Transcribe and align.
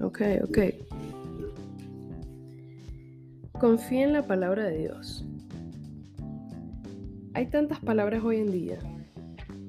ok, 0.00 0.20
ok. 0.44 0.58
Confía 3.58 4.04
en 4.04 4.12
la 4.12 4.26
palabra 4.26 4.64
de 4.64 4.78
Dios. 4.78 5.24
Hay 7.34 7.46
tantas 7.46 7.80
palabras 7.80 8.22
hoy 8.24 8.36
en 8.38 8.50
día. 8.52 8.78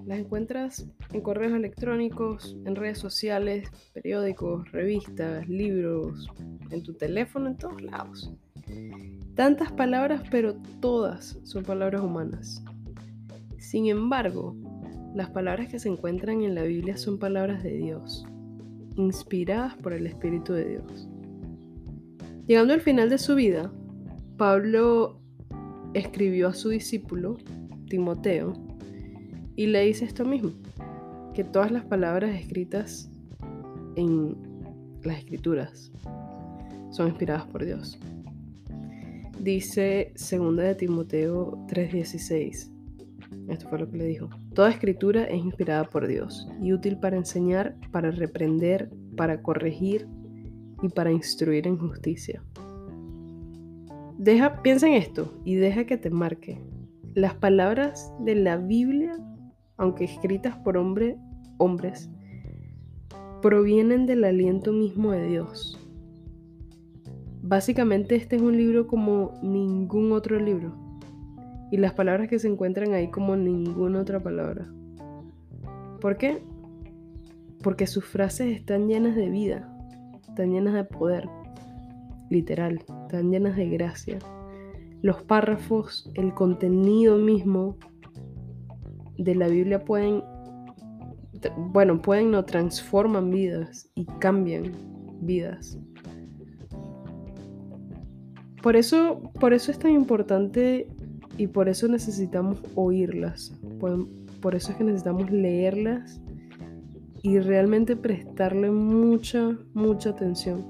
Las 0.05 0.19
encuentras 0.19 0.87
en 1.13 1.21
correos 1.21 1.53
electrónicos, 1.53 2.57
en 2.65 2.75
redes 2.75 2.97
sociales, 2.97 3.69
periódicos, 3.93 4.71
revistas, 4.71 5.47
libros, 5.47 6.27
en 6.71 6.83
tu 6.83 6.93
teléfono, 6.95 7.47
en 7.47 7.57
todos 7.57 7.81
lados. 7.81 8.33
Tantas 9.35 9.71
palabras, 9.71 10.23
pero 10.29 10.55
todas 10.81 11.39
son 11.43 11.63
palabras 11.63 12.01
humanas. 12.01 12.63
Sin 13.57 13.87
embargo, 13.87 14.55
las 15.13 15.29
palabras 15.29 15.69
que 15.69 15.79
se 15.79 15.89
encuentran 15.89 16.43
en 16.43 16.55
la 16.55 16.63
Biblia 16.63 16.97
son 16.97 17.17
palabras 17.17 17.63
de 17.63 17.77
Dios, 17.77 18.25
inspiradas 18.95 19.75
por 19.75 19.93
el 19.93 20.05
Espíritu 20.05 20.53
de 20.53 20.69
Dios. 20.69 21.09
Llegando 22.47 22.73
al 22.73 22.81
final 22.81 23.09
de 23.09 23.17
su 23.17 23.35
vida, 23.35 23.71
Pablo 24.37 25.19
escribió 25.93 26.49
a 26.49 26.53
su 26.53 26.69
discípulo, 26.69 27.37
Timoteo, 27.89 28.53
y 29.55 29.67
le 29.67 29.85
dice 29.85 30.05
esto 30.05 30.25
mismo, 30.25 30.51
que 31.33 31.43
todas 31.43 31.71
las 31.71 31.85
palabras 31.85 32.35
escritas 32.35 33.09
en 33.95 34.37
las 35.03 35.19
escrituras 35.19 35.91
son 36.91 37.07
inspiradas 37.09 37.45
por 37.47 37.65
Dios. 37.65 37.99
Dice 39.39 40.13
2 40.15 40.57
de 40.57 40.75
Timoteo 40.75 41.65
3:16. 41.67 42.71
Esto 43.47 43.69
fue 43.69 43.79
lo 43.79 43.89
que 43.89 43.97
le 43.97 44.05
dijo. 44.05 44.29
Toda 44.59 44.71
escritura 44.71 45.23
es 45.23 45.41
inspirada 45.41 45.85
por 45.85 46.05
Dios 46.05 46.45
y 46.61 46.73
útil 46.73 46.99
para 46.99 47.15
enseñar, 47.15 47.77
para 47.93 48.11
reprender, 48.11 48.89
para 49.15 49.41
corregir 49.41 50.05
y 50.83 50.89
para 50.89 51.13
instruir 51.13 51.65
en 51.65 51.77
justicia 51.77 52.43
piensa 54.61 54.87
en 54.87 54.95
esto 54.95 55.33
y 55.45 55.55
deja 55.55 55.85
que 55.85 55.95
te 55.95 56.09
marque. 56.09 56.61
Las 57.13 57.35
palabras 57.35 58.11
de 58.19 58.35
la 58.35 58.57
Biblia, 58.57 59.17
aunque 59.77 60.03
escritas 60.03 60.57
por 60.57 60.75
hombres, 60.77 62.09
provienen 63.41 64.05
del 64.07 64.25
aliento 64.25 64.73
mismo 64.73 65.11
de 65.11 65.25
Dios. 65.25 65.79
Básicamente 67.41 68.17
este 68.17 68.35
es 68.35 68.41
un 68.41 68.57
libro 68.57 68.87
como 68.87 69.39
ningún 69.41 70.11
otro 70.11 70.37
libro. 70.37 70.88
Y 71.71 71.77
las 71.77 71.93
palabras 71.93 72.27
que 72.29 72.39
se 72.39 72.47
encuentran 72.47 72.93
ahí 72.93 73.09
como 73.09 73.35
ninguna 73.35 74.01
otra 74.01 74.19
palabra. 74.19 74.67
¿Por 76.01 76.17
qué? 76.17 76.41
Porque 77.61 77.87
sus 77.87 78.05
frases 78.05 78.57
están 78.57 78.87
llenas 78.87 79.15
de 79.15 79.29
vida, 79.29 79.71
están 80.27 80.51
llenas 80.51 80.73
de 80.73 80.83
poder, 80.85 81.27
literal, 82.29 82.83
están 83.03 83.31
llenas 83.31 83.55
de 83.55 83.69
gracia. 83.69 84.19
Los 85.01 85.21
párrafos, 85.23 86.09
el 86.15 86.33
contenido 86.33 87.17
mismo 87.17 87.77
de 89.17 89.35
la 89.35 89.47
Biblia 89.47 89.83
pueden, 89.83 90.23
bueno, 91.71 92.01
pueden 92.01 92.31
no 92.31 92.45
transforman 92.45 93.29
vidas 93.29 93.89
y 93.95 94.05
cambian 94.19 94.71
vidas. 95.21 95.77
Por 98.61 98.75
eso, 98.75 99.21
por 99.39 99.53
eso 99.53 99.71
es 99.71 99.79
tan 99.79 99.91
importante 99.91 100.87
y 101.39 101.47
por 101.47 101.69
eso 101.69 101.87
necesitamos 101.87 102.61
oírlas. 102.75 103.57
Por, 103.79 104.55
eso 104.55 104.71
es 104.71 104.77
que 104.77 104.83
necesitamos 104.83 105.31
leerlas 105.31 106.21
y 107.23 107.39
realmente 107.39 107.95
prestarle 107.95 108.69
mucha, 108.69 109.57
mucha 109.73 110.09
atención. 110.09 110.65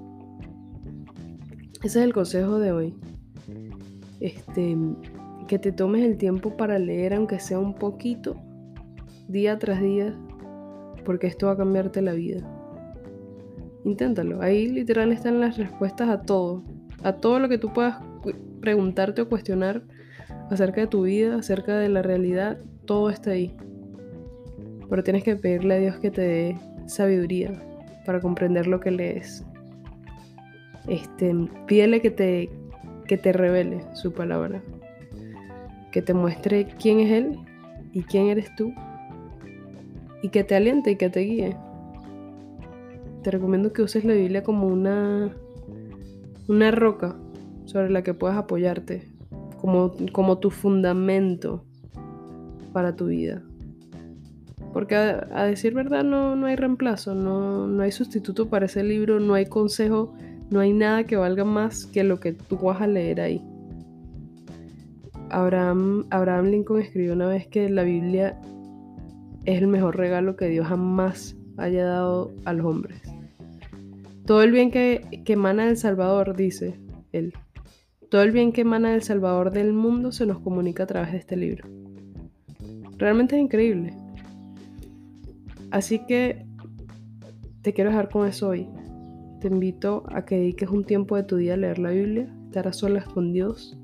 Ese 1.83 1.99
es 1.99 2.05
el 2.05 2.13
consejo 2.13 2.59
de 2.59 2.71
hoy. 2.71 2.95
Este, 4.19 4.77
que 5.47 5.57
te 5.57 5.71
tomes 5.71 6.03
el 6.03 6.17
tiempo 6.17 6.55
para 6.55 6.77
leer, 6.77 7.15
aunque 7.15 7.39
sea 7.39 7.57
un 7.57 7.73
poquito, 7.73 8.35
día 9.27 9.57
tras 9.57 9.81
día, 9.81 10.15
porque 11.03 11.25
esto 11.25 11.47
va 11.47 11.53
a 11.53 11.57
cambiarte 11.57 12.03
la 12.03 12.13
vida. 12.13 12.47
Inténtalo. 13.85 14.39
Ahí 14.43 14.67
literal 14.67 15.11
están 15.11 15.39
las 15.39 15.57
respuestas 15.57 16.09
a 16.09 16.21
todo. 16.21 16.63
A 17.01 17.13
todo 17.13 17.39
lo 17.39 17.49
que 17.49 17.57
tú 17.57 17.73
puedas 17.73 17.97
preguntarte 18.61 19.21
o 19.21 19.29
cuestionar 19.29 19.83
acerca 20.49 20.81
de 20.81 20.87
tu 20.87 21.03
vida, 21.03 21.35
acerca 21.35 21.77
de 21.77 21.89
la 21.89 22.01
realidad, 22.01 22.57
todo 22.85 23.09
está 23.09 23.31
ahí. 23.31 23.55
Pero 24.89 25.03
tienes 25.03 25.23
que 25.23 25.35
pedirle 25.35 25.75
a 25.75 25.79
Dios 25.79 25.97
que 25.97 26.11
te 26.11 26.21
dé 26.21 26.57
sabiduría 26.87 27.51
para 28.05 28.19
comprender 28.19 28.65
lo 28.65 28.79
que 28.79 28.91
lees 28.91 29.45
este, 30.89 31.35
pídele 31.67 32.01
que 32.01 32.11
te, 32.11 32.49
que 33.07 33.17
te 33.17 33.31
revele 33.31 33.83
su 33.93 34.11
palabra, 34.11 34.61
que 35.91 36.01
te 36.01 36.13
muestre 36.13 36.67
quién 36.79 36.99
es 36.99 37.11
Él 37.11 37.39
y 37.93 38.03
quién 38.03 38.27
eres 38.27 38.53
tú, 38.55 38.73
y 40.21 40.29
que 40.29 40.43
te 40.43 40.55
aliente 40.55 40.91
y 40.91 40.95
que 40.95 41.09
te 41.09 41.21
guíe. 41.21 41.55
Te 43.23 43.31
recomiendo 43.31 43.71
que 43.71 43.81
uses 43.81 44.03
la 44.03 44.13
Biblia 44.13 44.43
como 44.43 44.67
una, 44.67 45.33
una 46.47 46.71
roca 46.71 47.15
sobre 47.65 47.89
la 47.89 48.01
que 48.01 48.13
puedas 48.13 48.37
apoyarte, 48.37 49.07
como, 49.59 49.93
como 50.11 50.37
tu 50.37 50.49
fundamento 50.49 51.63
para 52.73 52.95
tu 52.95 53.07
vida. 53.07 53.41
Porque 54.73 54.95
a, 54.95 55.43
decir 55.45 55.73
verdad 55.73 56.03
no, 56.03 56.35
no 56.35 56.45
hay 56.45 56.55
reemplazo, 56.55 57.15
no, 57.15 57.67
no, 57.67 57.83
hay 57.83 57.91
sustituto 57.91 58.49
para 58.49 58.67
ese 58.67 58.83
libro, 58.83 59.19
no 59.19 59.33
hay 59.33 59.47
consejo 59.47 60.13
no 60.49 60.59
hay 60.59 60.73
nada 60.73 61.03
que 61.03 61.15
valga 61.15 61.43
más 61.43 61.85
que 61.85 62.03
lo 62.03 62.19
que 62.19 62.33
tú 62.33 62.57
vas 62.57 62.81
a 62.81 62.87
leer 62.87 63.21
ahí. 63.21 63.41
Abraham, 65.29 66.07
Abraham 66.09 66.47
Lincoln 66.47 66.81
escribió 66.81 67.13
una 67.13 67.27
vez 67.27 67.47
que 67.47 67.69
la 67.69 67.83
Biblia 67.83 68.39
es 69.45 69.61
el 69.61 69.67
mejor 69.67 69.97
regalo 69.97 70.35
que 70.35 70.47
Dios 70.47 70.67
jamás 70.67 71.37
haya 71.57 71.85
dado 71.85 72.33
a 72.45 72.53
los 72.53 72.65
hombres. 72.65 72.99
Todo 74.25 74.41
el 74.41 74.51
bien 74.51 74.71
que, 74.71 75.21
que 75.23 75.33
emana 75.33 75.67
del 75.67 75.77
Salvador, 75.77 76.35
dice 76.35 76.79
él, 77.11 77.33
todo 78.09 78.23
el 78.23 78.31
bien 78.31 78.51
que 78.51 78.61
emana 78.61 78.91
del 78.91 79.03
Salvador 79.03 79.51
del 79.51 79.71
mundo 79.71 80.11
se 80.11 80.25
nos 80.25 80.39
comunica 80.39 80.83
a 80.83 80.87
través 80.87 81.11
de 81.11 81.17
este 81.19 81.37
libro. 81.37 81.67
Realmente 82.97 83.35
es 83.35 83.41
increíble. 83.41 83.93
Así 85.71 86.05
que 86.07 86.45
te 87.61 87.73
quiero 87.73 87.91
dejar 87.91 88.09
con 88.09 88.27
eso 88.27 88.49
hoy. 88.49 88.67
Te 89.41 89.47
invito 89.47 90.03
a 90.09 90.25
que 90.25 90.37
dediques 90.37 90.69
un 90.69 90.83
tiempo 90.83 91.15
de 91.15 91.23
tu 91.23 91.37
día 91.37 91.53
a 91.53 91.57
leer 91.57 91.79
la 91.79 91.91
Biblia, 91.91 92.27
estar 92.45 92.67
a 92.67 92.73
solas 92.73 93.05
con 93.05 93.31
Dios, 93.31 93.77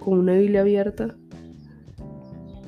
con 0.00 0.18
una 0.18 0.32
Biblia 0.32 0.62
abierta, 0.62 1.14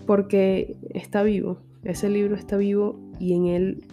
porque 0.07 0.77
está 0.91 1.23
vivo, 1.23 1.63
ese 1.85 2.09
libro 2.11 2.37
está 2.37 2.57
vivo 2.57 3.01
y 3.19 3.33
en 3.33 3.47
él 3.47 3.85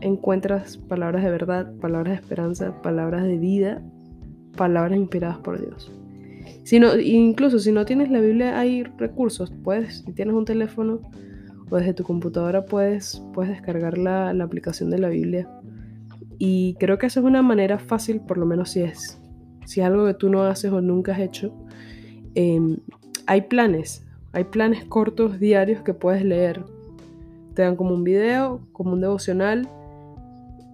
encuentras 0.00 0.76
palabras 0.76 1.24
de 1.24 1.30
verdad, 1.30 1.72
palabras 1.80 2.12
de 2.12 2.20
esperanza, 2.22 2.82
palabras 2.82 3.24
de 3.24 3.38
vida, 3.38 3.82
palabras 4.56 4.98
inspiradas 4.98 5.38
por 5.38 5.60
Dios. 5.60 5.92
Si 6.64 6.80
no, 6.80 6.98
incluso 6.98 7.58
si 7.58 7.70
no 7.70 7.84
tienes 7.84 8.10
la 8.10 8.20
Biblia 8.20 8.58
hay 8.58 8.82
recursos, 8.82 9.52
puedes, 9.62 9.98
si 9.98 10.12
tienes 10.12 10.34
un 10.34 10.44
teléfono 10.44 11.00
o 11.70 11.76
desde 11.76 11.94
tu 11.94 12.02
computadora 12.02 12.64
puedes, 12.64 13.22
puedes 13.32 13.52
descargar 13.52 13.98
la, 13.98 14.32
la 14.32 14.44
aplicación 14.44 14.90
de 14.90 14.98
la 14.98 15.08
Biblia 15.08 15.48
y 16.38 16.74
creo 16.74 16.98
que 16.98 17.06
esa 17.06 17.20
es 17.20 17.26
una 17.26 17.42
manera 17.42 17.78
fácil, 17.78 18.20
por 18.20 18.38
lo 18.38 18.46
menos 18.46 18.70
si 18.70 18.82
es, 18.82 19.18
si 19.64 19.80
es 19.80 19.86
algo 19.86 20.06
que 20.06 20.14
tú 20.14 20.28
no 20.28 20.42
haces 20.42 20.72
o 20.72 20.80
nunca 20.80 21.12
has 21.12 21.20
hecho. 21.20 21.52
Em, 22.34 22.78
hay 23.26 23.42
planes, 23.42 24.04
hay 24.32 24.44
planes 24.44 24.84
cortos 24.84 25.40
diarios 25.40 25.82
que 25.82 25.94
puedes 25.94 26.24
leer. 26.24 26.64
Te 27.54 27.62
dan 27.62 27.76
como 27.76 27.94
un 27.94 28.04
video, 28.04 28.60
como 28.72 28.92
un 28.92 29.00
devocional, 29.00 29.68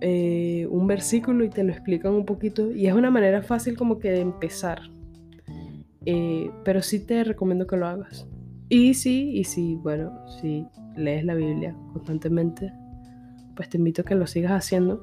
eh, 0.04 0.66
un 0.68 0.88
versículo 0.88 1.44
y 1.44 1.48
te 1.48 1.62
lo 1.62 1.70
explican 1.70 2.12
un 2.12 2.26
poquito. 2.26 2.72
Y 2.72 2.88
es 2.88 2.94
una 2.94 3.10
manera 3.10 3.40
fácil 3.40 3.76
como 3.76 4.00
que 4.00 4.10
de 4.10 4.20
empezar. 4.20 4.82
Eh, 6.04 6.50
pero 6.64 6.82
sí 6.82 7.06
te 7.06 7.22
recomiendo 7.22 7.68
que 7.68 7.76
lo 7.76 7.86
hagas. 7.86 8.26
Y 8.68 8.94
sí, 8.94 9.30
y 9.34 9.44
sí, 9.44 9.78
bueno, 9.80 10.12
si 10.40 10.66
lees 10.96 11.24
la 11.24 11.34
Biblia 11.34 11.76
constantemente, 11.92 12.72
pues 13.54 13.68
te 13.68 13.78
invito 13.78 14.02
a 14.02 14.04
que 14.04 14.16
lo 14.16 14.26
sigas 14.26 14.52
haciendo 14.52 15.02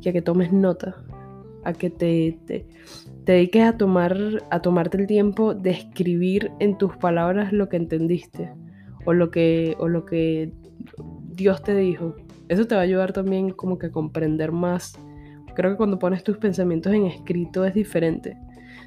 y 0.00 0.08
a 0.08 0.12
que 0.12 0.22
tomes 0.22 0.52
nota, 0.52 0.96
a 1.62 1.72
que 1.72 1.90
te, 1.90 2.40
te, 2.46 2.66
dediques 3.24 3.62
a, 3.62 3.76
tomar, 3.76 4.16
a 4.50 4.60
tomarte 4.60 4.96
el 4.96 5.06
tiempo 5.06 5.54
de 5.54 5.70
escribir 5.70 6.50
en 6.58 6.76
tus 6.78 6.96
palabras 6.96 7.52
lo 7.52 7.68
que 7.68 7.76
entendiste 7.76 8.50
o 9.04 9.12
lo 9.12 9.30
que, 9.30 9.76
o 9.78 9.86
lo 9.86 10.04
que 10.04 10.52
Dios 11.30 11.62
te 11.62 11.76
dijo. 11.76 12.16
Eso 12.52 12.66
te 12.66 12.74
va 12.74 12.82
a 12.82 12.84
ayudar 12.84 13.14
también 13.14 13.50
como 13.50 13.78
que 13.78 13.86
a 13.86 13.90
comprender 13.90 14.52
más. 14.52 14.92
Creo 15.54 15.70
que 15.70 15.76
cuando 15.78 15.98
pones 15.98 16.22
tus 16.22 16.36
pensamientos 16.36 16.92
en 16.92 17.06
escrito 17.06 17.64
es 17.64 17.72
diferente. 17.72 18.36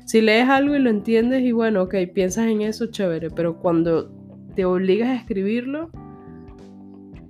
Si 0.06 0.22
lees 0.22 0.48
algo 0.48 0.76
y 0.76 0.80
lo 0.80 0.92
entiendes 0.92 1.42
y 1.42 1.52
bueno, 1.52 1.82
ok, 1.82 1.96
piensas 2.14 2.46
en 2.46 2.62
eso, 2.62 2.86
chévere, 2.86 3.32
pero 3.32 3.58
cuando 3.58 4.12
te 4.56 4.66
obligas 4.66 5.10
a 5.10 5.16
escribirlo, 5.16 5.90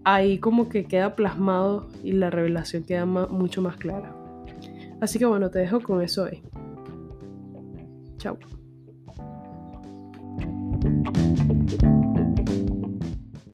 ahí 0.04 0.38
como 0.40 0.68
que 0.68 0.84
queda 0.84 1.16
plasmado 1.16 1.88
y 2.04 2.12
la 2.12 2.30
revelación 2.30 2.84
queda 2.84 3.06
mucho 3.06 3.62
más 3.62 3.78
clara. 3.78 4.14
Así 5.00 5.18
que 5.20 5.26
bueno, 5.26 5.50
te 5.50 5.60
dejo 5.60 5.80
con 5.80 6.02
eso 6.02 6.24
hoy. 6.24 6.42
Chao. 8.18 8.38